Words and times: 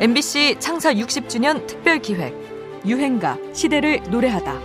MBC 0.00 0.56
창사 0.60 0.94
60주년 0.94 1.66
특별 1.66 1.98
기획 1.98 2.34
유행가 2.86 3.36
시대를 3.52 4.00
노래하다. 4.08 4.58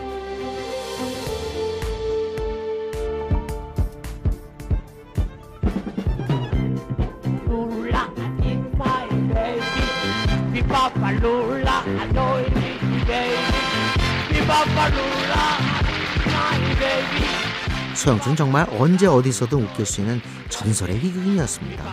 소영춘 17.93 18.37
정말 18.37 18.65
언제 18.79 19.05
어디서든 19.05 19.63
웃길 19.63 19.85
수 19.85 19.99
있는 19.99 20.21
전설의 20.47 20.97
희극인이었습니다. 20.97 21.83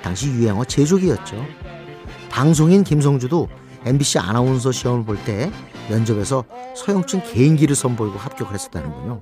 당시 0.00 0.28
유행어 0.28 0.64
제조기였죠. 0.64 1.69
방송인 2.30 2.84
김성주도 2.84 3.48
MBC 3.84 4.18
아나운서 4.18 4.72
시험을 4.72 5.04
볼 5.04 5.18
때 5.24 5.50
면접에서 5.88 6.44
서영춘 6.76 7.22
개인기를 7.24 7.74
선보이고 7.74 8.18
합격을 8.18 8.54
했었다는군요. 8.54 9.20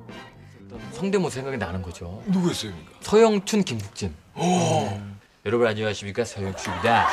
성대모 0.93 1.31
생각이 1.31 1.57
나는 1.57 1.81
거죠. 1.81 2.23
누구였어요? 2.27 2.73
서영춘, 3.01 3.63
김국진. 3.65 4.15
음. 4.37 5.19
여러분 5.47 5.67
안녕하십니까 5.67 6.25
서영춘입니다. 6.25 7.09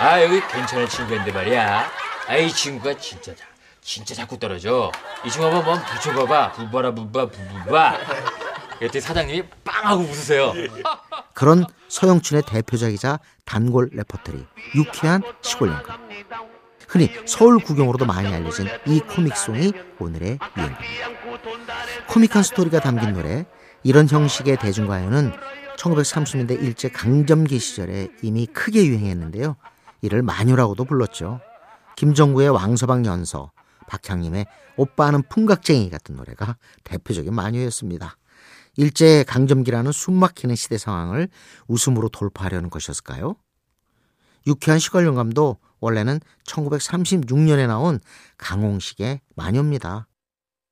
아 0.00 0.22
여기 0.22 0.40
괜찮은 0.48 0.88
친구인데 0.88 1.30
말이야. 1.30 1.86
아이 2.26 2.50
친구가 2.50 2.96
진짜 2.98 3.34
자, 3.36 3.44
진짜 3.80 4.14
자꾸 4.14 4.38
떨어져. 4.38 4.90
이 5.24 5.30
친구 5.30 5.46
한번 5.46 5.78
한번 5.78 5.84
붙여봐봐. 5.94 6.52
부바라 6.52 6.92
부바 6.94 7.26
부부바. 7.28 7.98
그때 8.80 8.98
사장님이 9.00 9.44
빵 9.62 9.86
하고 9.86 10.02
웃으세요. 10.02 10.52
그런 11.44 11.66
서영춘의 11.88 12.44
대표작이자 12.46 13.20
단골 13.44 13.90
레퍼토리 13.92 14.46
유쾌한 14.76 15.20
시골 15.42 15.68
연가 15.68 15.98
흔히 16.88 17.10
서울 17.26 17.58
구경으로도 17.58 18.06
많이 18.06 18.32
알려진 18.32 18.66
이 18.86 19.00
코믹송이 19.00 19.74
오늘의 19.98 20.38
유행가입니다. 20.56 20.80
코믹한 22.08 22.42
스토리가 22.44 22.80
담긴 22.80 23.12
노래 23.12 23.44
이런 23.82 24.08
형식의 24.08 24.56
대중가요는 24.56 25.34
1930년대 25.76 26.62
일제 26.62 26.88
강점기 26.88 27.58
시절에 27.58 28.08
이미 28.22 28.46
크게 28.46 28.86
유행했는데요. 28.86 29.56
이를 30.00 30.22
만요라고도 30.22 30.86
불렀죠. 30.86 31.40
김정구의 31.96 32.48
왕서방 32.48 33.04
연서, 33.04 33.52
박향림의 33.88 34.46
오빠는 34.78 35.24
풍각쟁이 35.28 35.90
같은 35.90 36.16
노래가 36.16 36.56
대표적인 36.84 37.34
마녀였습니다. 37.34 38.16
일제 38.76 39.24
강점기라는 39.24 39.92
숨막히는 39.92 40.56
시대 40.56 40.78
상황을 40.78 41.28
웃음으로 41.68 42.08
돌파하려는 42.08 42.70
것이었을까요? 42.70 43.36
유쾌한 44.46 44.78
시골 44.78 45.06
영감도 45.06 45.58
원래는 45.80 46.20
1936년에 46.44 47.66
나온 47.66 48.00
강홍식의 48.38 49.20
마녀입니다. 49.36 50.06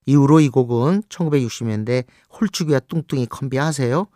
이후로 0.07 0.41
이 0.41 0.49
곡은 0.49 1.03
1960년대 1.09 2.05
홀쭉이와 2.41 2.81
뚱뚱이 2.81 3.27
컴비 3.27 3.59
아세요? 3.59 4.07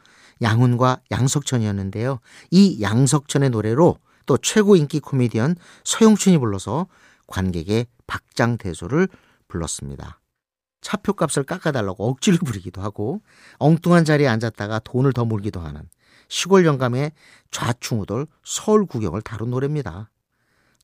양훈과 0.43 1.01
양석천이었는데요. 1.11 2.19
이 2.51 2.83
양석천의 2.83 3.51
노래로 3.51 3.99
또 4.27 4.37
최고 4.39 4.77
인기 4.77 5.01
코미디언 5.01 5.57
서영춘이 5.85 6.39
불러서 6.39 6.89
관객의 7.27 7.87
박장대소를 8.07 9.09
불렀습니다. 9.49 10.21
차표값을 10.87 11.43
깎아달라고 11.43 12.09
억지로 12.09 12.39
부리기도 12.39 12.81
하고 12.81 13.21
엉뚱한 13.59 14.05
자리에 14.05 14.29
앉았다가 14.29 14.79
돈을 14.81 15.13
더 15.13 15.25
물기도 15.25 15.59
하는 15.61 15.83
시골 16.29 16.65
영감의 16.65 17.11
좌충우돌 17.51 18.29
서울 18.45 18.87
구경을 18.87 19.23
다룬 19.23 19.51
노래입니다. 19.51 20.11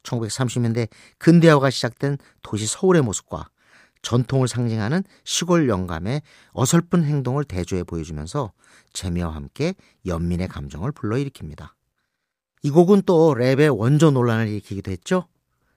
1930년대 0.03 0.89
근대화가 1.19 1.71
시작된 1.71 2.19
도시 2.43 2.67
서울의 2.67 3.03
모습과 3.03 3.49
전통을 4.03 4.49
상징하는 4.49 5.05
시골 5.23 5.69
영감의 5.69 6.23
어설픈 6.51 7.05
행동을 7.05 7.45
대조해 7.45 7.85
보여주면서 7.85 8.53
재미와 8.93 9.33
함께 9.33 9.75
연민의 10.07 10.49
감정을 10.49 10.91
불러일으킵니다. 10.91 11.71
이 12.65 12.71
곡은 12.71 13.03
또 13.07 13.35
랩의 13.35 13.77
원조 13.77 14.11
논란을 14.11 14.49
일으키기도 14.49 14.91
했죠. 14.91 15.29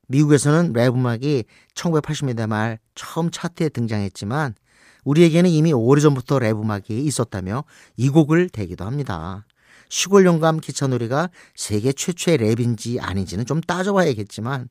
미국에서는 0.07 0.73
랩 0.73 0.93
음악이 0.93 1.45
1980년대 1.75 2.47
말 2.47 2.79
처음 2.95 3.31
차트에 3.31 3.69
등장했지만 3.69 4.55
우리에게는 5.03 5.49
이미 5.49 5.71
오래전부터 5.73 6.39
랩 6.39 6.59
음악이 6.59 6.97
있었다며 7.03 7.63
이 7.97 8.09
곡을 8.09 8.49
대기도 8.49 8.85
합니다. 8.85 9.45
시골 9.89 10.25
영감 10.25 10.59
기차놀이가 10.59 11.29
세계 11.55 11.94
최초의 11.94 12.39
랩인지 12.39 12.97
아닌지는 13.01 13.45
좀 13.45 13.61
따져봐야겠지만 13.61 14.67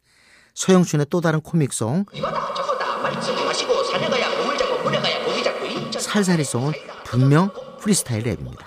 서영춘의 0.55 1.06
또 1.11 1.21
다른 1.21 1.41
코믹송 1.41 2.06
살살이송은 6.00 6.73
분명 7.05 7.50
프리스타일 7.81 8.25
랩입니다. 8.25 8.65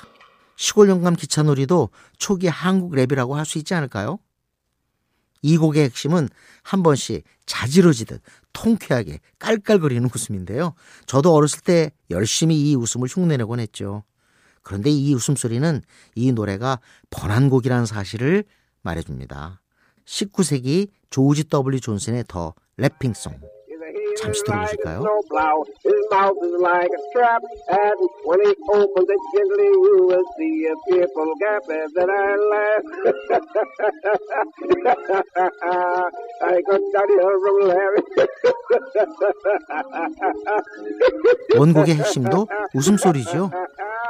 시골 0.55 0.89
영감 0.89 1.15
기차놀이도 1.15 1.89
초기 2.17 2.47
한국 2.47 2.93
랩이라고 2.93 3.33
할 3.33 3.45
수 3.45 3.57
있지 3.57 3.73
않을까요? 3.73 4.19
이 5.41 5.57
곡의 5.57 5.83
핵심은 5.85 6.29
한 6.63 6.83
번씩 6.83 7.23
자지러지듯 7.45 8.21
통쾌하게 8.53 9.19
깔깔거리는 9.39 10.09
웃음인데요. 10.13 10.73
저도 11.05 11.33
어렸을 11.33 11.61
때 11.61 11.91
열심히 12.09 12.69
이 12.69 12.75
웃음을 12.75 13.07
흉내내곤 13.07 13.59
했죠. 13.59 14.03
그런데 14.63 14.89
이 14.89 15.13
웃음소리는 15.13 15.81
이 16.15 16.31
노래가 16.31 16.79
번안 17.09 17.49
곡이라는 17.49 17.85
사실을 17.85 18.43
말해줍니다. 18.81 19.61
19세기 20.05 20.89
조지 21.09 21.45
W 21.45 21.79
존슨의 21.79 22.25
The 22.27 22.53
Laughing 22.77 23.30
Song 23.30 23.56
잠시 24.17 24.43
들어보실까요? 24.43 24.99
Snowplow. 24.99 25.63
His 25.85 26.01
mouth 26.11 26.37
is 26.43 26.55
like 26.59 26.91
a 26.91 27.01
trap, 27.13 27.41
and 27.69 27.97
when 28.25 28.39
he 28.41 28.51
opens 28.73 29.09
it 29.09 29.21
gently, 29.33 29.69
you 29.69 30.09
will 30.09 30.25
see 30.37 30.65
a 30.67 30.75
fearful 30.89 31.31
gap, 31.39 31.63
and 31.69 31.89
then 31.95 32.09
I 32.09 32.35
laugh. 32.51 32.85
I 36.41 36.61
got 36.65 36.81
Daddy 36.93 37.17
from 37.17 37.57
Larry. 37.67 38.03
원곡의 41.57 41.95
핵심도 41.95 42.47
웃음소리죠. 42.73 43.51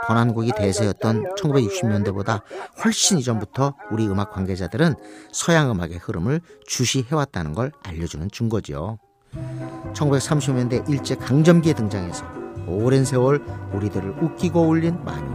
번안곡이 0.08 0.52
대세였던 0.56 1.36
1960년대보다 1.36 2.42
훨씬 2.84 3.18
이전부터 3.18 3.76
우리 3.92 4.08
음악 4.08 4.32
관계자들은 4.32 4.96
서양 5.32 5.70
음악의 5.72 5.98
흐름을 5.98 6.42
주시해왔다는 6.66 7.54
걸 7.54 7.72
알려주는 7.84 8.32
증거지요. 8.32 9.00
1930년대 9.98 10.88
일제 10.90 11.16
강점기에 11.16 11.74
등장해서 11.74 12.26
오랜 12.68 13.04
세월 13.04 13.44
우리들을 13.74 14.16
웃기고 14.22 14.62
울린 14.62 14.98
마녀 15.04 15.26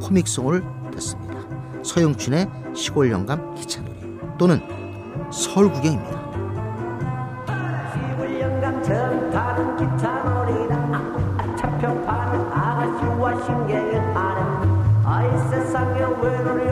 코믹송을 0.00 0.62
듣습니다. 0.92 1.34
서영춘의 1.82 2.48
시골 2.74 3.10
영감 3.10 3.54
기차놀이 3.54 3.92
또는 4.38 4.60
서울 5.30 5.70
구경입니다. 5.72 6.22
시골 7.92 8.40
영감처럼 8.40 9.30
다른 9.30 9.76
기차 9.76 10.22
놀이다 10.22 10.76
아, 10.76 11.56
차표 11.56 11.86
파는 12.04 12.52
아가씨와 12.52 13.44
신경을 13.44 14.16
하는 14.16 15.04
아이 15.04 15.50
세상에 15.50 16.00
외로이 16.00 16.71